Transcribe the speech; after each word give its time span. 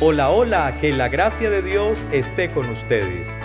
Hola, 0.00 0.30
hola, 0.30 0.76
que 0.80 0.92
la 0.92 1.08
gracia 1.08 1.50
de 1.50 1.62
Dios 1.62 2.06
esté 2.10 2.50
con 2.50 2.68
ustedes. 2.68 3.38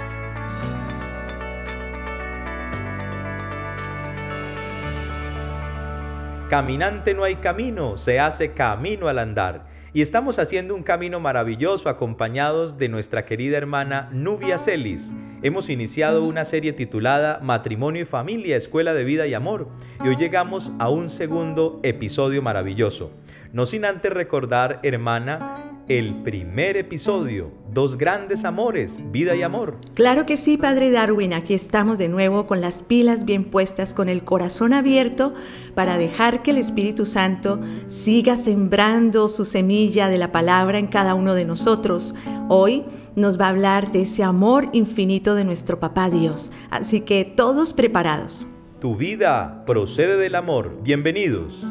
Caminante 6.50 7.14
no 7.14 7.24
hay 7.24 7.36
camino, 7.36 7.98
se 7.98 8.20
hace 8.20 8.54
camino 8.54 9.08
al 9.08 9.20
andar. 9.20 9.68
Y 9.94 10.02
estamos 10.02 10.40
haciendo 10.40 10.74
un 10.74 10.84
camino 10.84 11.20
maravilloso 11.20 11.90
acompañados 11.90 12.78
de 12.78 12.90
nuestra 12.90 13.26
querida 13.26 13.58
hermana 13.58 14.10
Nubia 14.12 14.58
Celis. 14.58 15.14
Hemos 15.42 15.70
iniciado 15.70 16.24
una 16.24 16.46
serie 16.46 16.74
titulada 16.74 17.40
Matrimonio 17.44 18.02
y 18.02 18.06
Familia, 18.06 18.58
Escuela 18.58 18.94
de 18.94 19.04
Vida 19.04 19.28
y 19.28 19.36
Amor. 19.36 19.68
Y 20.04 20.08
hoy 20.08 20.16
llegamos 20.16 20.72
a 20.80 20.90
un 20.90 21.10
segundo 21.10 21.80
episodio 21.84 22.42
maravilloso. 22.42 23.12
No 23.54 23.66
sin 23.66 23.86
antes 23.86 24.12
recordar, 24.12 24.80
hermana, 24.84 25.69
el 25.90 26.22
primer 26.22 26.78
episodio, 26.78 27.52
Dos 27.72 28.00
grandes 28.00 28.46
amores, 28.46 29.00
vida 29.12 29.36
y 29.36 29.44
amor. 29.44 29.78
Claro 29.94 30.26
que 30.26 30.38
sí, 30.38 30.58
Padre 30.58 30.90
Darwin, 30.90 31.34
aquí 31.34 31.54
estamos 31.54 32.00
de 32.00 32.10
nuevo 32.10 32.48
con 32.48 32.62
las 32.62 32.82
pilas 32.82 33.26
bien 33.26 33.44
puestas, 33.44 33.94
con 33.94 34.10
el 34.10 34.24
corazón 34.24 34.74
abierto 34.74 35.36
para 35.76 35.98
dejar 35.98 36.42
que 36.42 36.50
el 36.50 36.58
Espíritu 36.58 37.06
Santo 37.06 37.60
siga 37.88 38.38
sembrando 38.38 39.30
su 39.30 39.46
semilla 39.46 40.10
de 40.10 40.18
la 40.18 40.32
palabra 40.32 40.80
en 40.80 40.88
cada 40.88 41.14
uno 41.14 41.36
de 41.36 41.46
nosotros. 41.46 42.16
Hoy 42.50 42.86
nos 43.16 43.40
va 43.40 43.46
a 43.46 43.50
hablar 43.50 43.92
de 43.92 44.02
ese 44.02 44.24
amor 44.24 44.70
infinito 44.74 45.36
de 45.36 45.46
nuestro 45.46 45.80
Papá 45.80 46.10
Dios, 46.10 46.52
así 46.72 47.02
que 47.02 47.24
todos 47.26 47.72
preparados. 47.72 48.44
Tu 48.82 48.96
vida 48.96 49.64
procede 49.68 50.18
del 50.18 50.34
amor. 50.34 50.80
Bienvenidos. 50.82 51.64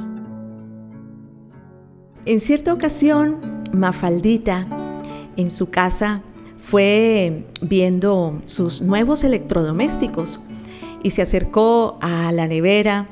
En 2.24 2.40
cierta 2.40 2.72
ocasión, 2.72 3.57
Mafaldita 3.72 4.66
en 5.36 5.50
su 5.50 5.70
casa 5.70 6.22
fue 6.60 7.44
viendo 7.62 8.40
sus 8.44 8.82
nuevos 8.82 9.24
electrodomésticos 9.24 10.40
y 11.02 11.10
se 11.10 11.22
acercó 11.22 11.96
a 12.00 12.30
la 12.32 12.46
nevera 12.46 13.06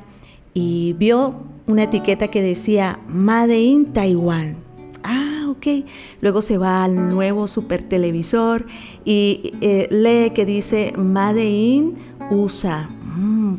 y 0.53 0.93
vio 0.93 1.35
una 1.67 1.83
etiqueta 1.83 2.27
que 2.27 2.41
decía 2.41 2.99
Made 3.07 3.59
in 3.59 3.93
Taiwan. 3.93 4.57
Ah, 5.03 5.47
ok. 5.49 5.85
Luego 6.21 6.41
se 6.41 6.57
va 6.57 6.83
al 6.83 7.09
nuevo 7.09 7.47
super 7.47 7.81
televisor 7.81 8.65
y 9.05 9.53
eh, 9.61 9.87
lee 9.89 10.33
que 10.33 10.45
dice 10.45 10.93
Made 10.97 11.49
in 11.49 11.95
USA. 12.29 12.89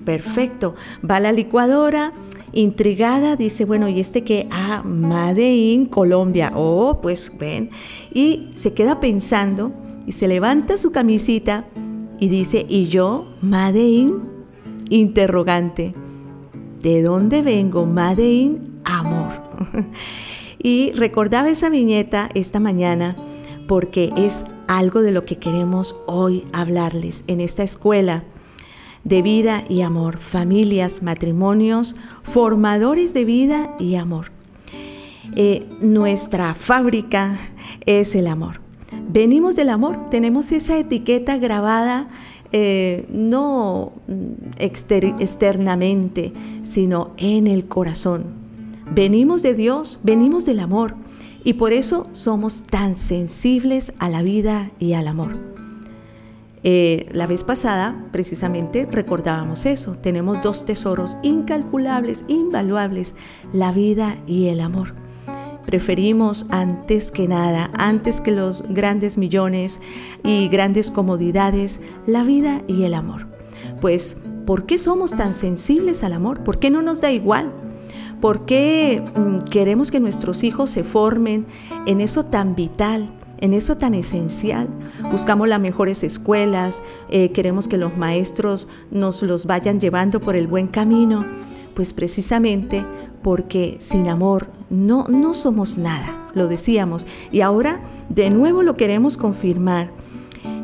Perfecto. 0.05 0.75
Va 1.09 1.17
a 1.17 1.21
la 1.21 1.33
licuadora 1.33 2.13
Intrigada 2.53 3.37
dice, 3.37 3.65
bueno, 3.65 3.89
¿y 3.89 4.01
este 4.01 4.25
qué? 4.25 4.49
Ah, 4.51 4.83
Made 4.83 5.55
in 5.55 5.87
Colombia. 5.87 6.51
Oh, 6.55 7.01
pues 7.01 7.33
ven. 7.39 7.71
Y 8.13 8.51
se 8.55 8.73
queda 8.73 9.01
pensando 9.01 9.73
y 10.07 10.13
se 10.13 10.29
levanta 10.29 10.79
su 10.79 10.91
camisita 10.91 11.67
y 12.19 12.29
dice, 12.29 12.65
¿y 12.69 12.87
yo? 12.87 13.27
Made 13.43 13.81
in 13.81 14.23
interrogante. 14.89 15.95
¿De 16.81 17.03
dónde 17.03 17.43
vengo? 17.43 17.85
Made 17.85 18.29
in 18.29 18.81
amor. 18.85 19.33
y 20.63 20.93
recordaba 20.93 21.51
esa 21.51 21.69
viñeta 21.69 22.31
esta 22.35 22.61
mañana 22.61 23.15
porque 23.67 24.13
es 24.17 24.47
algo 24.69 25.03
de 25.03 25.13
lo 25.13 25.23
que 25.23 25.37
queremos 25.37 25.95
hoy 26.07 26.45
hablarles 26.53 27.25
en 27.27 27.43
esta 27.43 27.63
escuela 27.63 28.25
de 29.05 29.23
vida 29.23 29.65
y 29.69 29.83
amor, 29.83 30.19
familias, 30.19 31.03
matrimonios, 31.03 31.97
formadores 32.23 33.15
de 33.15 33.25
vida 33.25 33.75
y 33.79 33.97
amor. 33.97 34.31
Eh, 35.37 35.69
nuestra 35.81 36.55
fábrica 36.55 37.39
es 37.87 38.15
el 38.15 38.27
amor. 38.27 38.61
Venimos 39.11 39.57
del 39.57 39.69
amor, 39.69 40.11
tenemos 40.11 40.53
esa 40.53 40.79
etiqueta 40.79 41.39
grabada 41.39 42.09
eh, 42.53 43.07
no 43.11 43.93
externamente, 44.59 46.33
sino 46.63 47.13
en 47.19 47.47
el 47.47 47.69
corazón. 47.69 48.25
Venimos 48.95 49.43
de 49.43 49.55
Dios, 49.55 50.01
venimos 50.03 50.47
del 50.47 50.61
amor 50.61 50.95
y 51.45 51.55
por 51.55 51.73
eso 51.73 52.09
somos 52.13 52.63
tan 52.63 52.95
sensibles 52.97 53.93
a 53.99 54.09
la 54.09 54.23
vida 54.23 54.71
y 54.79 54.95
al 54.95 55.09
amor. 55.09 55.58
Eh, 56.71 57.09
la 57.13 57.27
vez 57.27 57.45
pasada, 57.45 57.97
precisamente, 58.13 58.87
recordábamos 58.91 59.65
eso. 59.65 59.95
Tenemos 59.95 60.43
dos 60.43 60.67
tesoros 60.67 61.17
incalculables, 61.23 62.27
invaluables, 62.29 63.15
la 63.55 63.73
vida 63.73 64.19
y 64.27 64.49
el 64.49 64.61
amor. 64.61 64.93
Preferimos 65.65 66.45
antes 66.51 67.11
que 67.11 67.27
nada, 67.27 67.71
antes 67.73 68.21
que 68.21 68.33
los 68.33 68.65
grandes 68.69 69.17
millones 69.17 69.81
y 70.23 70.49
grandes 70.49 70.91
comodidades, 70.91 71.81
la 72.07 72.23
vida 72.23 72.61
y 72.69 72.85
el 72.85 72.93
amor. 72.93 73.27
Pues, 73.81 74.19
¿por 74.45 74.67
qué 74.67 74.77
somos 74.77 75.13
tan 75.13 75.33
sensibles 75.33 76.05
al 76.05 76.13
amor? 76.13 76.45
¿Por 76.45 76.59
qué 76.59 76.69
no 76.69 76.83
nos 76.83 77.01
da 77.01 77.11
igual? 77.11 77.51
¿Por 78.21 78.45
qué 78.45 79.03
mm, 79.17 79.49
queremos 79.49 79.91
que 79.91 80.01
nuestros 80.01 80.45
hijos 80.45 80.69
se 80.69 80.85
formen 80.85 81.47
en 81.87 82.03
eso 82.03 82.27
tan 82.27 82.55
vital, 82.55 83.09
en 83.41 83.55
eso 83.55 83.77
tan 83.77 83.95
esencial. 83.95 84.69
Buscamos 85.11 85.49
las 85.49 85.61
mejores 85.61 86.03
escuelas, 86.03 86.83
eh, 87.11 87.31
queremos 87.33 87.69
que 87.69 87.79
los 87.79 87.97
maestros 87.97 88.69
nos 88.91 89.23
los 89.23 89.47
vayan 89.47 89.81
llevando 89.81 90.21
por 90.21 90.37
el 90.37 90.47
buen 90.47 90.69
camino, 90.69 91.25
pues 91.75 91.93
precisamente 91.93 92.85
porque 93.23 93.77
sin 93.81 94.09
amor 94.09 94.49
no, 94.71 95.07
no 95.09 95.35
somos 95.35 95.79
nada, 95.79 96.27
lo 96.35 96.49
decíamos, 96.49 97.07
y 97.31 97.41
ahora 97.41 97.81
de 98.09 98.31
nuevo 98.31 98.63
lo 98.63 98.77
queremos 98.77 99.17
confirmar. 99.17 99.91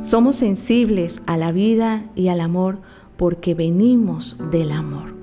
Somos 0.02 0.36
sensibles 0.36 1.22
a 1.26 1.36
la 1.36 1.50
vida 1.50 2.04
y 2.14 2.28
al 2.28 2.40
amor 2.40 2.78
porque 3.16 3.54
venimos 3.54 4.36
del 4.50 4.70
amor. 4.72 5.14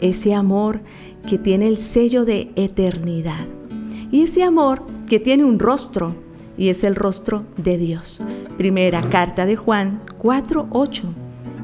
Ese 0.00 0.34
amor 0.34 0.80
que 1.28 1.38
tiene 1.38 1.68
el 1.68 1.78
sello 1.78 2.24
de 2.24 2.50
eternidad. 2.56 3.46
Y 4.10 4.22
ese 4.22 4.42
amor 4.42 4.82
que 5.06 5.20
tiene 5.20 5.44
un 5.44 5.58
rostro, 5.58 6.14
y 6.60 6.68
es 6.68 6.84
el 6.84 6.94
rostro 6.94 7.46
de 7.56 7.78
Dios. 7.78 8.20
Primera 8.58 9.08
carta 9.08 9.46
de 9.46 9.56
Juan 9.56 10.02
4.8 10.22 11.04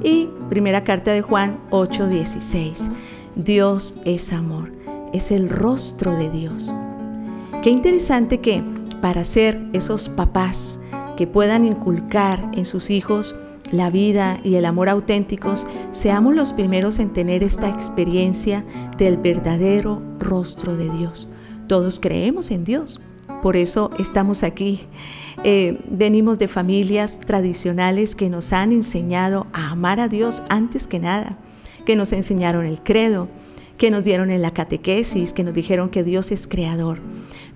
y 0.03 0.31
primera 0.49 0.85
carta 0.85 1.13
de 1.13 1.21
Juan 1.21 1.59
8.16. 1.71 2.91
Dios 3.37 3.95
es 4.07 4.33
amor, 4.33 4.73
es 5.13 5.31
el 5.31 5.51
rostro 5.51 6.13
de 6.13 6.31
Dios. 6.31 6.73
Qué 7.63 7.69
interesante 7.69 8.41
que 8.41 8.65
para 9.03 9.23
ser 9.23 9.61
esos 9.75 10.09
papás 10.09 10.81
que 11.19 11.27
puedan 11.27 11.67
inculcar 11.67 12.51
en 12.55 12.65
sus 12.65 12.89
hijos 12.89 13.35
la 13.73 13.91
vida 13.91 14.41
y 14.45 14.55
el 14.55 14.65
amor 14.65 14.89
auténticos, 14.89 15.67
seamos 15.91 16.35
los 16.35 16.55
primeros 16.55 17.01
en 17.01 17.13
tener 17.13 17.43
esta 17.43 17.69
experiencia 17.69 18.65
del 18.97 19.19
verdadero 19.19 20.01
rostro 20.19 20.75
de 20.75 20.89
Dios. 20.89 21.29
Todos 21.67 22.01
creemos 22.01 22.51
en 22.51 22.65
Dios, 22.65 23.01
por 23.43 23.57
eso 23.57 23.91
estamos 23.99 24.43
aquí. 24.43 24.87
Eh, 25.45 25.79
venimos 25.91 26.39
de 26.39 26.49
familias 26.49 27.21
tradicionales 27.21 28.15
que 28.15 28.31
nos 28.31 28.53
han 28.53 28.73
enseñado 28.73 29.47
a 29.53 29.71
amar 29.71 30.01
a 30.01 30.09
Dios 30.09 30.43
antes 30.49 30.87
que 30.87 30.99
nada, 30.99 31.39
que 31.85 31.97
nos 31.97 32.13
enseñaron 32.13 32.67
el 32.67 32.83
credo, 32.83 33.29
que 33.79 33.91
nos 33.91 34.05
dieron 34.05 34.31
en 34.31 34.43
la 34.43 34.53
catequesis, 34.53 35.33
que 35.33 35.45
nos 35.45 35.55
dijeron 35.55 35.91
que 35.91 36.05
Dios 36.05 36.33
es 36.33 36.47
creador. 36.49 36.99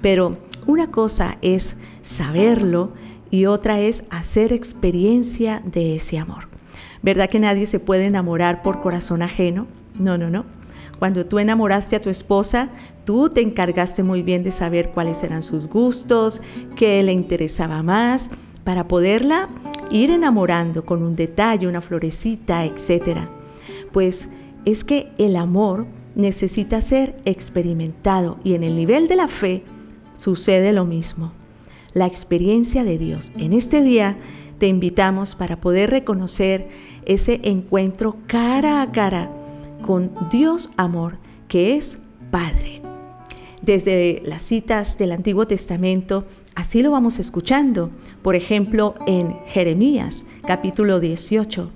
Pero 0.03 0.39
una 0.67 0.91
cosa 0.91 1.39
es 1.43 1.77
saberlo 2.03 2.93
y 3.31 3.47
otra 3.47 3.81
es 3.81 4.05
hacer 4.11 4.53
experiencia 4.53 5.63
de 5.65 5.95
ese 5.95 6.19
amor. 6.19 6.49
¿Verdad 7.03 7.31
que 7.31 7.41
nadie 7.41 7.67
se 7.67 7.81
puede 7.81 8.05
enamorar 8.05 8.63
por 8.63 8.83
corazón 8.83 9.23
ajeno? 9.23 9.67
No, 9.99 10.19
no, 10.19 10.29
no. 10.29 10.45
Cuando 11.01 11.25
tú 11.25 11.39
enamoraste 11.39 11.97
a 11.97 12.01
tu 12.03 12.11
esposa, 12.11 12.69
tú 13.07 13.31
te 13.31 13.41
encargaste 13.41 14.03
muy 14.03 14.23
bien 14.23 14.43
de 14.43 14.53
saber 14.53 14.91
cuáles 14.91 15.23
eran 15.23 15.43
sus 15.43 15.67
gustos, 15.67 16.43
qué 16.77 17.03
le 17.03 17.13
interesaba 17.13 17.83
más, 17.83 18.31
para 18.65 18.87
poderla 18.87 19.49
ir 19.91 20.11
enamorando 20.11 20.85
con 20.85 21.03
un 21.03 21.17
detalle, 21.17 21.67
una 21.67 21.81
florecita, 21.81 22.67
etc. 22.67 23.21
Pues 23.93 24.29
es 24.67 24.85
que 24.85 25.11
el 25.17 25.37
amor 25.37 25.87
necesita 26.17 26.83
ser 26.83 27.17
experimentado 27.25 28.39
y 28.45 28.53
en 28.53 28.63
el 28.63 28.77
nivel 28.77 29.09
de 29.09 29.17
la 29.17 29.29
fe 29.29 29.65
sucede 30.19 30.71
lo 30.75 30.85
mismo. 30.85 31.33
La 31.95 32.07
experiencia 32.07 32.85
de 32.85 32.99
Dios. 32.99 33.33
En 33.39 33.55
este 33.55 33.81
día 33.81 34.19
te 34.59 34.67
invitamos 34.67 35.35
para 35.35 35.63
poder 35.63 35.89
reconocer 35.89 36.69
ese 37.07 37.41
encuentro 37.43 38.19
cara 38.27 38.83
a 38.83 38.93
cara 38.93 39.31
con 39.81 40.13
Dios 40.31 40.71
amor, 40.77 41.19
que 41.49 41.77
es 41.77 42.03
Padre. 42.31 42.81
Desde 43.63 44.23
las 44.25 44.43
citas 44.43 44.97
del 44.97 45.13
Antiguo 45.13 45.47
Testamento, 45.47 46.25
así 46.55 46.83
lo 46.83 46.91
vamos 46.91 47.19
escuchando. 47.19 47.91
Por 48.23 48.35
ejemplo, 48.35 48.95
en 49.07 49.37
Jeremías 49.47 50.25
capítulo 50.47 50.99
18, 50.99 51.71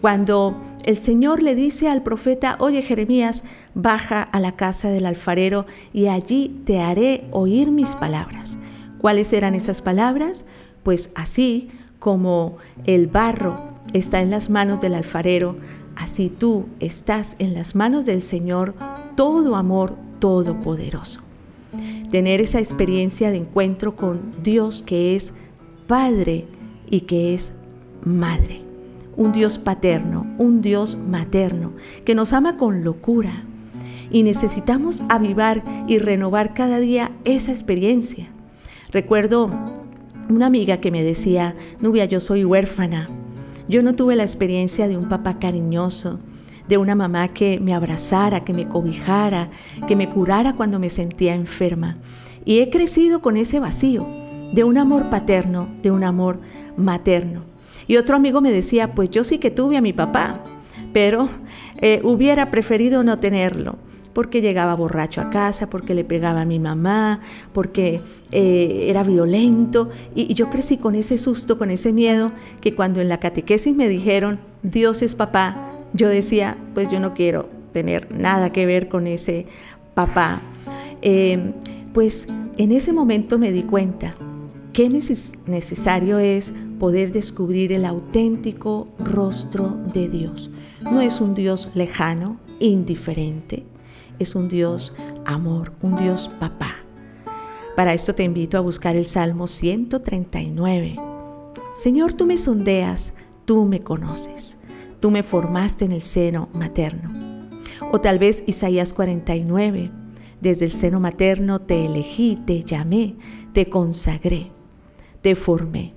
cuando 0.00 0.60
el 0.84 0.96
Señor 0.96 1.42
le 1.42 1.54
dice 1.54 1.88
al 1.88 2.02
profeta, 2.02 2.56
oye 2.58 2.82
Jeremías, 2.82 3.44
baja 3.74 4.22
a 4.22 4.40
la 4.40 4.56
casa 4.56 4.90
del 4.90 5.06
alfarero 5.06 5.66
y 5.92 6.06
allí 6.06 6.62
te 6.64 6.80
haré 6.80 7.28
oír 7.30 7.70
mis 7.70 7.94
palabras. 7.94 8.58
¿Cuáles 8.98 9.32
eran 9.32 9.54
esas 9.54 9.82
palabras? 9.82 10.46
Pues 10.82 11.12
así 11.14 11.70
como 11.98 12.56
el 12.86 13.06
barro 13.06 13.70
está 13.92 14.20
en 14.20 14.30
las 14.30 14.50
manos 14.50 14.80
del 14.80 14.94
alfarero, 14.94 15.56
así 15.96 16.28
tú 16.28 16.66
estás 16.80 17.36
en 17.38 17.54
las 17.54 17.74
manos 17.74 18.06
del 18.06 18.22
Señor, 18.22 18.74
todo 19.16 19.56
amor 19.56 19.96
todopoderoso. 20.18 21.22
Tener 22.10 22.40
esa 22.40 22.58
experiencia 22.58 23.30
de 23.30 23.38
encuentro 23.38 23.94
con 23.96 24.34
Dios 24.42 24.82
que 24.82 25.14
es 25.14 25.32
Padre 25.86 26.46
y 26.90 27.02
que 27.02 27.34
es 27.34 27.52
Madre. 28.04 28.62
Un 29.16 29.32
Dios 29.32 29.58
paterno, 29.58 30.26
un 30.38 30.62
Dios 30.62 30.96
materno, 30.96 31.72
que 32.04 32.14
nos 32.14 32.32
ama 32.32 32.56
con 32.56 32.84
locura. 32.84 33.44
Y 34.10 34.22
necesitamos 34.22 35.02
avivar 35.08 35.62
y 35.86 35.98
renovar 35.98 36.54
cada 36.54 36.80
día 36.80 37.12
esa 37.24 37.52
experiencia. 37.52 38.28
Recuerdo 38.90 39.50
una 40.28 40.46
amiga 40.46 40.78
que 40.78 40.90
me 40.90 41.04
decía, 41.04 41.54
Nubia, 41.80 42.06
yo 42.06 42.18
soy 42.18 42.44
huérfana. 42.44 43.08
Yo 43.70 43.84
no 43.84 43.94
tuve 43.94 44.16
la 44.16 44.24
experiencia 44.24 44.88
de 44.88 44.96
un 44.96 45.08
papá 45.08 45.38
cariñoso, 45.38 46.18
de 46.66 46.76
una 46.76 46.96
mamá 46.96 47.28
que 47.28 47.60
me 47.60 47.72
abrazara, 47.72 48.40
que 48.40 48.52
me 48.52 48.66
cobijara, 48.66 49.48
que 49.86 49.94
me 49.94 50.08
curara 50.08 50.54
cuando 50.54 50.80
me 50.80 50.88
sentía 50.88 51.36
enferma. 51.36 51.96
Y 52.44 52.58
he 52.58 52.68
crecido 52.68 53.22
con 53.22 53.36
ese 53.36 53.60
vacío 53.60 54.08
de 54.52 54.64
un 54.64 54.76
amor 54.76 55.08
paterno, 55.08 55.68
de 55.84 55.92
un 55.92 56.02
amor 56.02 56.40
materno. 56.76 57.44
Y 57.86 57.96
otro 57.96 58.16
amigo 58.16 58.40
me 58.40 58.50
decía, 58.50 58.92
pues 58.92 59.08
yo 59.08 59.22
sí 59.22 59.38
que 59.38 59.52
tuve 59.52 59.76
a 59.76 59.80
mi 59.80 59.92
papá, 59.92 60.42
pero 60.92 61.28
eh, 61.76 62.00
hubiera 62.02 62.50
preferido 62.50 63.04
no 63.04 63.20
tenerlo 63.20 63.76
porque 64.12 64.40
llegaba 64.40 64.74
borracho 64.74 65.20
a 65.20 65.30
casa, 65.30 65.70
porque 65.70 65.94
le 65.94 66.04
pegaba 66.04 66.42
a 66.42 66.44
mi 66.44 66.58
mamá, 66.58 67.20
porque 67.52 68.00
eh, 68.32 68.84
era 68.86 69.02
violento. 69.02 69.90
Y, 70.14 70.34
yo 70.34 70.50
crecí 70.50 70.76
con 70.76 70.94
ese 70.94 71.18
susto, 71.18 71.58
con 71.58 71.70
ese 71.70 71.92
miedo, 71.92 72.32
que 72.60 72.74
cuando 72.74 73.00
en 73.00 73.08
la 73.08 73.18
catequesis 73.18 73.74
me 73.74 73.88
dijeron, 73.88 74.40
Dios 74.62 75.02
es 75.02 75.14
papá, 75.14 75.72
yo 75.92 76.08
decía, 76.08 76.56
pues 76.74 76.90
yo 76.90 77.00
no 77.00 77.14
quiero 77.14 77.48
tener 77.72 78.08
nada 78.12 78.50
que 78.50 78.66
ver 78.66 78.88
con 78.88 79.06
ese 79.06 79.46
papá. 79.94 80.42
Eh, 81.02 81.52
pues 81.92 82.28
en 82.56 82.72
ese 82.72 82.92
momento 82.92 83.38
me 83.38 83.52
di 83.52 83.62
cuenta 83.62 84.14
que 84.72 84.88
necesario 84.88 86.18
es 86.18 86.52
poder 86.78 87.12
descubrir 87.12 87.72
el 87.72 87.84
auténtico 87.84 88.88
rostro 88.98 89.76
de 89.92 90.08
Dios. 90.08 90.50
No 90.82 91.00
es 91.00 91.20
un 91.20 91.34
Dios 91.34 91.70
lejano, 91.74 92.38
indiferente, 92.60 93.64
es 94.20 94.36
un 94.36 94.48
Dios 94.48 94.94
amor, 95.24 95.72
un 95.82 95.96
Dios 95.96 96.30
papá. 96.38 96.76
Para 97.74 97.94
esto 97.94 98.14
te 98.14 98.22
invito 98.22 98.56
a 98.56 98.60
buscar 98.60 98.94
el 98.94 99.06
Salmo 99.06 99.48
139. 99.48 100.96
Señor, 101.74 102.14
tú 102.14 102.26
me 102.26 102.36
sondeas, 102.36 103.14
tú 103.44 103.64
me 103.64 103.80
conoces 103.80 104.58
tú 105.00 105.10
me 105.10 105.22
formaste 105.22 105.86
en 105.86 105.92
el 105.92 106.02
seno 106.02 106.48
materno. 106.52 107.10
O 107.90 108.00
tal 108.00 108.18
vez 108.18 108.44
Isaías 108.46 108.92
49, 108.92 109.90
desde 110.40 110.66
el 110.66 110.72
seno 110.72 111.00
materno 111.00 111.60
te 111.60 111.86
elegí, 111.86 112.38
te 112.46 112.62
llamé, 112.62 113.16
te 113.52 113.66
consagré, 113.66 114.50
te 115.22 115.34
formé. 115.34 115.94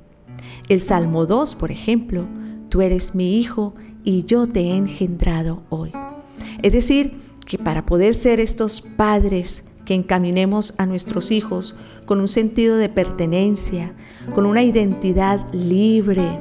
El 0.70 0.82
Salmo 0.82 1.26
2, 1.26 1.56
por 1.56 1.72
ejemplo, 1.72 2.26
tú 2.70 2.82
eres 2.82 3.14
mi 3.14 3.38
hijo 3.38 3.76
y 4.04 4.24
yo 4.24 4.48
te 4.48 4.62
he 4.62 4.76
engendrado 4.76 5.62
hoy. 5.70 5.92
Es 6.64 6.74
decir, 6.74 7.20
que 7.46 7.58
para 7.58 7.86
poder 7.86 8.16
ser 8.16 8.40
estos 8.40 8.82
padres 8.82 9.64
que 9.86 9.94
encaminemos 9.94 10.74
a 10.78 10.86
nuestros 10.86 11.32
hijos 11.32 11.76
con 12.06 12.20
un 12.20 12.28
sentido 12.28 12.78
de 12.78 12.90
pertenencia, 12.90 13.94
con 14.34 14.46
una 14.46 14.64
identidad 14.64 15.46
libre, 15.54 16.40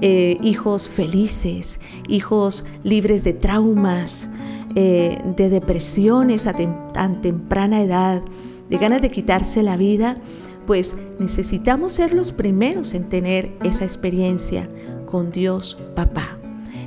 eh, 0.00 0.36
hijos 0.42 0.88
felices, 0.88 1.80
hijos 2.08 2.64
libres 2.84 3.24
de 3.24 3.32
traumas, 3.32 4.30
eh, 4.74 5.18
de 5.36 5.48
depresiones 5.48 6.46
a, 6.46 6.52
tan 6.92 7.20
temprana 7.20 7.82
edad, 7.82 8.22
de 8.68 8.76
ganas 8.76 9.02
de 9.02 9.10
quitarse 9.10 9.62
la 9.62 9.76
vida, 9.76 10.18
pues 10.66 10.94
necesitamos 11.18 11.94
ser 11.94 12.12
los 12.12 12.30
primeros 12.30 12.94
en 12.94 13.08
tener 13.08 13.50
esa 13.64 13.84
experiencia 13.84 14.68
con 15.06 15.32
Dios 15.32 15.78
Papá. 15.96 16.38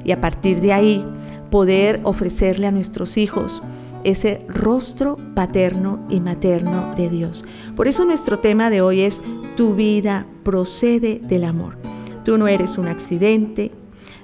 Y 0.06 0.12
a 0.12 0.22
partir 0.22 0.62
de 0.62 0.74
ahí 0.74 1.06
poder 1.52 2.00
ofrecerle 2.04 2.66
a 2.66 2.72
nuestros 2.72 3.18
hijos 3.18 3.62
ese 4.04 4.44
rostro 4.48 5.18
paterno 5.36 6.04
y 6.10 6.20
materno 6.20 6.96
de 6.96 7.10
Dios. 7.10 7.46
Por 7.76 7.88
eso 7.88 8.06
nuestro 8.06 8.40
tema 8.40 8.72
de 8.72 8.82
hoy 8.82 9.02
es 9.02 9.22
Tu 9.56 9.76
vida 9.76 10.26
procede 10.44 11.22
del 11.24 11.44
amor. 11.44 11.78
Tú 12.24 12.38
no 12.38 12.48
eres 12.48 12.78
un 12.78 12.88
accidente, 12.88 13.72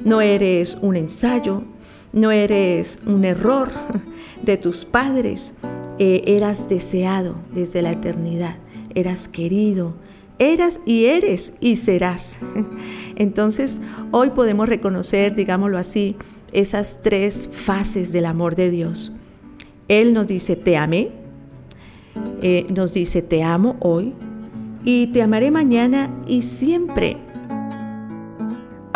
no 0.04 0.22
eres 0.22 0.80
un 0.82 0.96
ensayo, 0.96 1.64
no 2.14 2.32
eres 2.32 3.00
un 3.06 3.26
error 3.26 3.70
de 4.42 4.58
tus 4.58 4.86
padres. 4.86 5.54
Eh, 6.00 6.24
eras 6.28 6.68
deseado 6.68 7.36
desde 7.52 7.82
la 7.82 7.92
eternidad, 7.92 8.58
eras 8.94 9.28
querido, 9.28 9.96
eras 10.38 10.80
y 10.86 11.06
eres 11.06 11.54
y 11.60 11.76
serás. 11.76 12.40
Entonces, 13.16 13.82
hoy 14.12 14.30
podemos 14.30 14.70
reconocer, 14.70 15.36
digámoslo 15.36 15.80
así, 15.80 16.16
esas 16.52 17.02
tres 17.02 17.50
fases 17.52 18.12
del 18.12 18.26
amor 18.26 18.56
de 18.56 18.70
Dios. 18.70 19.12
Él 19.88 20.14
nos 20.14 20.28
dice, 20.28 20.56
te 20.56 20.78
amé, 20.78 21.10
eh, 22.42 22.68
nos 22.76 22.94
dice, 22.94 23.22
te 23.22 23.44
amo 23.44 23.78
hoy 23.80 24.14
y 24.84 25.08
te 25.08 25.22
amaré 25.22 25.52
mañana 25.52 26.10
y 26.28 26.42
siempre 26.42 27.18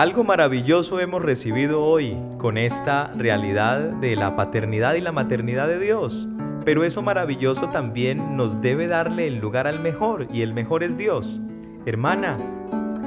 algo 0.01 0.23
maravilloso 0.23 0.99
hemos 0.99 1.21
recibido 1.21 1.83
hoy 1.83 2.17
con 2.39 2.57
esta 2.57 3.11
realidad 3.15 3.77
de 3.77 4.15
la 4.15 4.35
paternidad 4.35 4.95
y 4.95 5.01
la 5.01 5.11
maternidad 5.11 5.67
de 5.67 5.77
Dios. 5.77 6.27
Pero 6.65 6.83
eso 6.83 7.03
maravilloso 7.03 7.69
también 7.69 8.35
nos 8.35 8.61
debe 8.61 8.87
darle 8.87 9.27
el 9.27 9.37
lugar 9.37 9.67
al 9.67 9.79
mejor 9.79 10.27
y 10.33 10.41
el 10.41 10.55
mejor 10.55 10.81
es 10.81 10.97
Dios. 10.97 11.39
Hermana, 11.85 12.37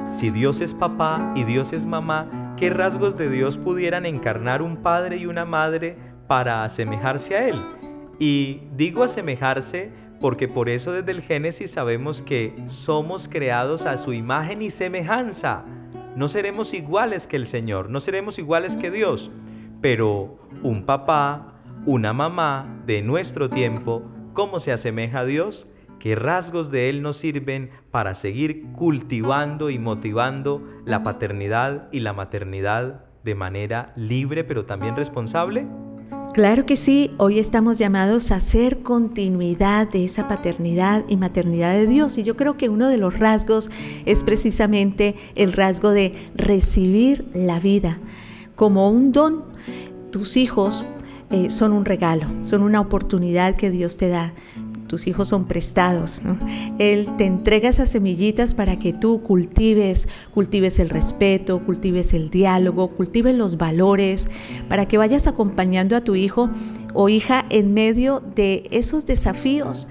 si 0.07 0.29
Dios 0.29 0.61
es 0.61 0.73
papá 0.73 1.33
y 1.35 1.43
Dios 1.43 1.73
es 1.73 1.85
mamá, 1.85 2.44
¿qué 2.57 2.69
rasgos 2.69 3.17
de 3.17 3.29
Dios 3.29 3.57
pudieran 3.57 4.05
encarnar 4.05 4.61
un 4.61 4.77
padre 4.77 5.17
y 5.17 5.25
una 5.25 5.45
madre 5.45 5.97
para 6.27 6.63
asemejarse 6.63 7.35
a 7.35 7.49
Él? 7.49 7.61
Y 8.19 8.61
digo 8.75 9.03
asemejarse 9.03 9.91
porque 10.21 10.47
por 10.47 10.69
eso 10.69 10.93
desde 10.93 11.11
el 11.11 11.21
Génesis 11.21 11.71
sabemos 11.71 12.21
que 12.21 12.55
somos 12.67 13.27
creados 13.27 13.85
a 13.85 13.97
su 13.97 14.13
imagen 14.13 14.61
y 14.61 14.69
semejanza. 14.69 15.65
No 16.15 16.29
seremos 16.29 16.73
iguales 16.73 17.27
que 17.27 17.35
el 17.35 17.45
Señor, 17.45 17.89
no 17.89 17.99
seremos 17.99 18.39
iguales 18.39 18.77
que 18.77 18.89
Dios, 18.89 19.31
pero 19.81 20.39
un 20.63 20.85
papá, 20.85 21.61
una 21.85 22.13
mamá 22.13 22.81
de 22.85 23.01
nuestro 23.01 23.49
tiempo, 23.49 24.03
¿cómo 24.33 24.61
se 24.61 24.71
asemeja 24.71 25.19
a 25.19 25.25
Dios? 25.25 25.67
¿Qué 25.99 26.15
rasgos 26.15 26.71
de 26.71 26.89
Él 26.89 27.01
nos 27.01 27.17
sirven 27.17 27.69
para 27.91 28.13
seguir 28.13 28.63
cultivando 28.73 29.69
y 29.69 29.79
motivando 29.79 30.63
la 30.85 31.03
paternidad 31.03 31.87
y 31.91 32.01
la 32.01 32.13
maternidad 32.13 33.05
de 33.23 33.35
manera 33.35 33.93
libre 33.95 34.43
pero 34.43 34.65
también 34.65 34.95
responsable? 34.95 35.65
Claro 36.33 36.65
que 36.65 36.75
sí, 36.75 37.11
hoy 37.17 37.39
estamos 37.39 37.77
llamados 37.77 38.29
a 38.31 38.35
hacer 38.35 38.83
continuidad 38.83 39.89
de 39.89 40.03
esa 40.03 40.27
paternidad 40.27 41.05
y 41.07 41.15
maternidad 41.15 41.71
de 41.71 41.87
Dios 41.87 42.17
y 42.17 42.23
yo 42.23 42.35
creo 42.35 42.57
que 42.57 42.67
uno 42.67 42.89
de 42.89 42.97
los 42.97 43.17
rasgos 43.17 43.71
es 44.05 44.21
precisamente 44.21 45.15
el 45.35 45.53
rasgo 45.53 45.91
de 45.91 46.11
recibir 46.35 47.25
la 47.33 47.61
vida 47.61 47.99
como 48.57 48.89
un 48.89 49.13
don. 49.13 49.45
Tus 50.11 50.35
hijos 50.35 50.85
eh, 51.31 51.49
son 51.49 51.71
un 51.71 51.85
regalo, 51.85 52.27
son 52.41 52.63
una 52.63 52.81
oportunidad 52.81 53.55
que 53.55 53.71
Dios 53.71 53.95
te 53.95 54.09
da 54.09 54.33
tus 54.95 55.07
hijos 55.07 55.27
son 55.27 55.43
prestados. 55.43 56.21
Él 56.79 57.05
te 57.17 57.25
entrega 57.25 57.67
esas 57.67 57.89
semillitas 57.89 58.53
para 58.53 58.79
que 58.79 58.93
tú 58.93 59.21
cultives, 59.21 60.07
cultives 60.33 60.79
el 60.79 60.87
respeto, 60.87 61.59
cultives 61.65 62.13
el 62.13 62.29
diálogo, 62.29 62.87
cultives 62.91 63.35
los 63.35 63.57
valores, 63.57 64.29
para 64.69 64.87
que 64.87 64.97
vayas 64.97 65.27
acompañando 65.27 65.97
a 65.97 66.01
tu 66.01 66.15
hijo 66.15 66.49
o 66.93 67.09
hija 67.09 67.45
en 67.49 67.73
medio 67.73 68.23
de 68.35 68.69
esos 68.71 69.05
desafíos 69.05 69.85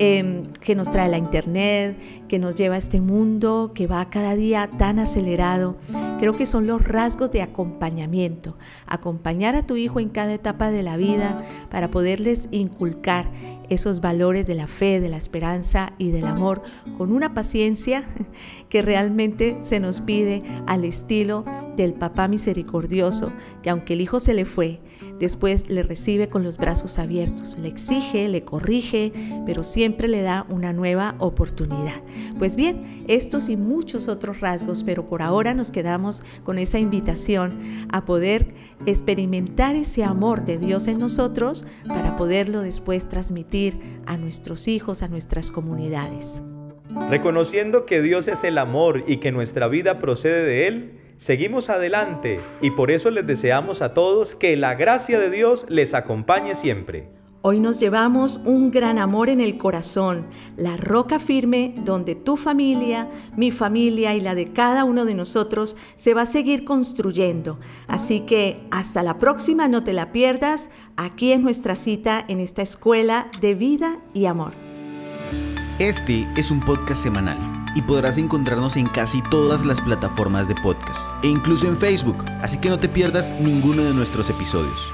Em, 0.00 0.44
que 0.60 0.76
nos 0.76 0.88
trae 0.88 1.08
la 1.08 1.18
internet, 1.18 1.96
que 2.28 2.38
nos 2.38 2.54
lleva 2.54 2.74
a 2.74 2.78
este 2.78 3.00
mundo 3.00 3.72
que 3.74 3.86
va 3.86 4.10
cada 4.10 4.36
día 4.36 4.70
tan 4.78 4.98
acelerado. 4.98 5.76
Creo 6.18 6.32
que 6.34 6.46
son 6.46 6.66
los 6.66 6.82
rasgos 6.86 7.30
de 7.30 7.42
acompañamiento. 7.42 8.56
Acompañar 8.86 9.56
a 9.56 9.66
tu 9.66 9.76
hijo 9.76 10.00
en 10.00 10.08
cada 10.08 10.34
etapa 10.34 10.70
de 10.70 10.82
la 10.82 10.96
vida 10.96 11.38
para 11.70 11.90
poderles 11.90 12.48
inculcar 12.50 13.30
esos 13.68 14.00
valores 14.00 14.46
de 14.46 14.54
la 14.54 14.66
fe, 14.66 15.00
de 15.00 15.08
la 15.08 15.16
esperanza 15.16 15.92
y 15.98 16.10
del 16.10 16.26
amor 16.26 16.62
con 16.96 17.12
una 17.12 17.34
paciencia 17.34 18.04
que 18.68 18.82
realmente 18.82 19.58
se 19.62 19.80
nos 19.80 20.00
pide 20.00 20.42
al 20.66 20.84
estilo 20.84 21.44
del 21.76 21.94
papá 21.94 22.28
misericordioso, 22.28 23.32
que 23.62 23.70
aunque 23.70 23.94
el 23.94 24.00
hijo 24.00 24.20
se 24.20 24.34
le 24.34 24.44
fue, 24.44 24.80
después 25.18 25.70
le 25.70 25.82
recibe 25.82 26.28
con 26.28 26.42
los 26.42 26.56
brazos 26.56 26.98
abiertos, 26.98 27.56
le 27.60 27.68
exige, 27.68 28.28
le 28.28 28.42
corrige, 28.42 29.12
pero 29.46 29.64
siempre 29.64 30.08
le 30.08 30.22
da 30.22 30.46
una 30.48 30.72
nueva 30.72 31.14
oportunidad. 31.18 32.02
Pues 32.38 32.56
bien, 32.56 33.04
estos 33.08 33.48
y 33.48 33.56
muchos 33.56 34.08
otros 34.08 34.40
rasgos, 34.40 34.82
pero 34.82 35.08
por 35.08 35.22
ahora 35.22 35.54
nos 35.54 35.70
quedamos 35.70 36.22
con 36.44 36.58
esa 36.58 36.78
invitación 36.78 37.86
a 37.90 38.04
poder 38.04 38.54
experimentar 38.86 39.76
ese 39.76 40.04
amor 40.04 40.44
de 40.44 40.58
Dios 40.58 40.86
en 40.86 40.98
nosotros 40.98 41.64
para 41.86 42.16
poderlo 42.16 42.60
después 42.60 43.08
transmitir 43.08 43.78
a 44.06 44.16
nuestros 44.16 44.68
hijos, 44.68 45.02
a 45.02 45.08
nuestras 45.08 45.50
comunidades. 45.50 46.42
Reconociendo 47.10 47.86
que 47.86 48.02
Dios 48.02 48.28
es 48.28 48.44
el 48.44 48.58
amor 48.58 49.04
y 49.06 49.18
que 49.18 49.32
nuestra 49.32 49.68
vida 49.68 49.98
procede 49.98 50.44
de 50.44 50.66
Él, 50.66 51.00
seguimos 51.16 51.68
adelante 51.68 52.40
y 52.60 52.70
por 52.70 52.90
eso 52.90 53.10
les 53.10 53.26
deseamos 53.26 53.82
a 53.82 53.92
todos 53.94 54.34
que 54.34 54.56
la 54.56 54.74
gracia 54.74 55.18
de 55.18 55.30
Dios 55.30 55.66
les 55.68 55.94
acompañe 55.94 56.54
siempre. 56.54 57.17
Hoy 57.50 57.60
nos 57.60 57.80
llevamos 57.80 58.42
un 58.44 58.70
gran 58.70 58.98
amor 58.98 59.30
en 59.30 59.40
el 59.40 59.56
corazón, 59.56 60.26
la 60.58 60.76
roca 60.76 61.18
firme 61.18 61.72
donde 61.82 62.14
tu 62.14 62.36
familia, 62.36 63.10
mi 63.38 63.50
familia 63.50 64.14
y 64.14 64.20
la 64.20 64.34
de 64.34 64.52
cada 64.52 64.84
uno 64.84 65.06
de 65.06 65.14
nosotros 65.14 65.74
se 65.96 66.12
va 66.12 66.22
a 66.22 66.26
seguir 66.26 66.66
construyendo. 66.66 67.58
Así 67.86 68.20
que 68.20 68.60
hasta 68.70 69.02
la 69.02 69.16
próxima, 69.16 69.66
no 69.66 69.82
te 69.82 69.94
la 69.94 70.12
pierdas, 70.12 70.68
aquí 70.98 71.32
en 71.32 71.42
nuestra 71.42 71.74
cita 71.74 72.22
en 72.28 72.40
esta 72.40 72.60
escuela 72.60 73.30
de 73.40 73.54
vida 73.54 73.98
y 74.12 74.26
amor. 74.26 74.52
Este 75.78 76.28
es 76.36 76.50
un 76.50 76.60
podcast 76.60 77.02
semanal 77.02 77.38
y 77.74 77.80
podrás 77.80 78.18
encontrarnos 78.18 78.76
en 78.76 78.88
casi 78.88 79.22
todas 79.30 79.64
las 79.64 79.80
plataformas 79.80 80.48
de 80.48 80.54
podcast 80.56 81.00
e 81.24 81.28
incluso 81.28 81.66
en 81.66 81.78
Facebook, 81.78 82.22
así 82.42 82.58
que 82.58 82.68
no 82.68 82.78
te 82.78 82.90
pierdas 82.90 83.32
ninguno 83.40 83.84
de 83.84 83.94
nuestros 83.94 84.28
episodios. 84.28 84.92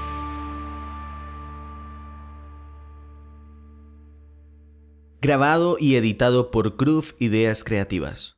Grabado 5.25 5.77
y 5.79 5.95
editado 5.95 6.51
por 6.51 6.75
Cruz 6.75 7.15
Ideas 7.17 7.63
Creativas. 7.63 8.35